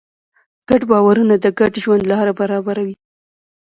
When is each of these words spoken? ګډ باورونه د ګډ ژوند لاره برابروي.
ګډ 0.69 0.81
باورونه 0.91 1.35
د 1.39 1.45
ګډ 1.59 1.73
ژوند 1.83 2.03
لاره 2.11 2.33
برابروي. 2.39 2.95